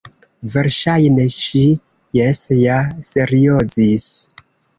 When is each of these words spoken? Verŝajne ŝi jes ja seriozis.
Verŝajne 0.53 1.27
ŝi 1.35 1.61
jes 2.21 2.41
ja 2.63 2.79
seriozis. 3.11 4.09